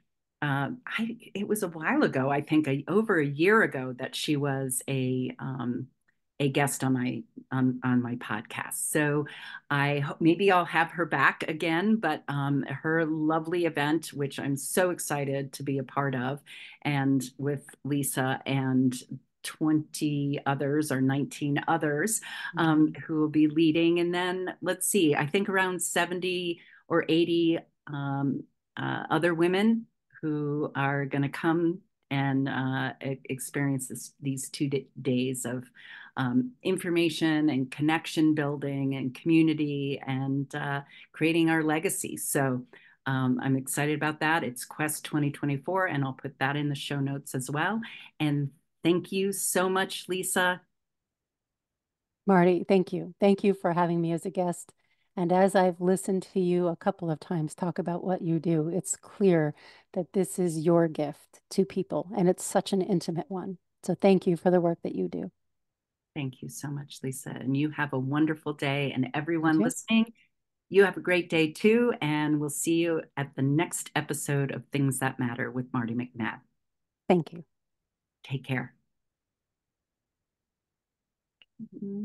uh, 0.45 0.69
I, 0.85 1.17
it 1.33 1.47
was 1.47 1.63
a 1.63 1.67
while 1.67 2.03
ago, 2.03 2.29
I 2.29 2.41
think, 2.41 2.67
a, 2.67 2.83
over 2.87 3.19
a 3.19 3.25
year 3.25 3.63
ago, 3.63 3.95
that 3.97 4.15
she 4.15 4.35
was 4.35 4.83
a 4.87 5.35
um, 5.39 5.87
a 6.39 6.49
guest 6.49 6.83
on 6.83 6.93
my 6.93 7.23
on, 7.51 7.79
on 7.83 8.01
my 8.01 8.15
podcast. 8.17 8.91
So 8.91 9.25
I 9.71 9.99
hope 9.99 10.21
maybe 10.21 10.51
I'll 10.51 10.65
have 10.65 10.91
her 10.91 11.05
back 11.05 11.45
again, 11.47 11.95
but 11.95 12.23
um, 12.27 12.63
her 12.63 13.05
lovely 13.05 13.65
event, 13.65 14.07
which 14.13 14.39
I'm 14.39 14.57
so 14.57 14.91
excited 14.91 15.53
to 15.53 15.63
be 15.63 15.79
a 15.79 15.83
part 15.83 16.13
of, 16.13 16.43
and 16.83 17.23
with 17.39 17.65
Lisa 17.83 18.39
and 18.45 18.93
20 19.43 20.41
others 20.45 20.91
or 20.91 21.01
19 21.01 21.63
others 21.67 22.21
um, 22.57 22.87
mm-hmm. 22.87 23.01
who 23.01 23.19
will 23.19 23.29
be 23.29 23.47
leading. 23.47 23.99
And 23.99 24.13
then 24.13 24.53
let's 24.61 24.87
see, 24.87 25.15
I 25.15 25.25
think 25.25 25.49
around 25.49 25.81
70 25.81 26.59
or 26.87 27.05
80 27.07 27.59
um, 27.87 28.43
uh, 28.77 29.03
other 29.09 29.33
women 29.33 29.87
who 30.25 30.71
are 30.75 31.05
going 31.05 31.21
to 31.21 31.29
come 31.29 31.79
and 32.09 32.49
uh, 32.49 32.93
experience 33.25 33.87
this, 33.87 34.13
these 34.19 34.49
two 34.49 34.67
days 34.99 35.45
of 35.45 35.65
um, 36.17 36.53
information 36.63 37.49
and 37.49 37.69
connection 37.69 38.33
building 38.33 38.95
and 38.95 39.13
community 39.13 40.01
and 40.07 40.53
uh, 40.55 40.81
creating 41.11 41.51
our 41.51 41.61
legacy. 41.61 42.17
So 42.17 42.63
um, 43.05 43.39
I'm 43.43 43.55
excited 43.55 43.93
about 43.93 44.21
that. 44.21 44.43
It's 44.43 44.65
Quest 44.65 45.05
2024, 45.05 45.85
and 45.85 46.03
I'll 46.03 46.13
put 46.13 46.39
that 46.39 46.55
in 46.55 46.69
the 46.69 46.75
show 46.75 46.99
notes 46.99 47.35
as 47.35 47.51
well. 47.51 47.79
And 48.19 48.49
thank 48.83 49.11
you 49.11 49.31
so 49.31 49.69
much, 49.69 50.05
Lisa. 50.09 50.59
Marty, 52.25 52.65
thank 52.67 52.93
you. 52.93 53.13
Thank 53.19 53.43
you 53.43 53.53
for 53.53 53.73
having 53.73 54.01
me 54.01 54.11
as 54.11 54.25
a 54.25 54.31
guest. 54.31 54.73
And 55.17 55.31
as 55.31 55.55
I've 55.55 55.79
listened 55.79 56.27
to 56.33 56.39
you 56.39 56.67
a 56.67 56.75
couple 56.75 57.09
of 57.09 57.19
times 57.19 57.55
talk 57.55 57.79
about 57.79 58.03
what 58.03 58.21
you 58.21 58.39
do, 58.39 58.69
it's 58.69 58.97
clear 58.97 59.53
that 59.93 60.11
this 60.13 60.37
is 60.37 60.65
your 60.65 60.87
gift 60.87 61.39
to 61.51 61.65
people, 61.65 62.09
and 62.17 62.27
it's 62.27 62.43
such 62.43 62.73
an 62.73 62.81
intimate 62.81 63.29
one. 63.29 63.57
So 63.83 63.95
thank 63.95 64.27
you 64.27 64.35
for 64.35 64.51
the 64.51 64.59
work 64.59 64.79
that 64.83 64.95
you 64.95 65.07
do. 65.07 65.31
Thank 66.15 66.41
you 66.41 66.49
so 66.49 66.69
much, 66.69 66.99
Lisa. 67.03 67.29
And 67.29 67.55
you 67.55 67.69
have 67.71 67.93
a 67.93 67.99
wonderful 67.99 68.53
day. 68.53 68.91
And 68.93 69.09
everyone 69.13 69.59
listening, 69.59 70.13
you 70.69 70.85
have 70.85 70.97
a 70.97 71.01
great 71.01 71.29
day 71.29 71.51
too. 71.51 71.93
And 72.01 72.39
we'll 72.39 72.49
see 72.49 72.75
you 72.75 73.01
at 73.15 73.35
the 73.35 73.41
next 73.41 73.91
episode 73.95 74.51
of 74.51 74.65
Things 74.71 74.99
That 74.99 75.19
Matter 75.19 75.51
with 75.51 75.67
Marty 75.73 75.93
McNabb. 75.93 76.39
Thank 77.09 77.33
you. 77.33 77.43
Take 78.23 78.43
care. 78.43 78.73
Mm 81.59 81.67
-hmm. 81.79 82.03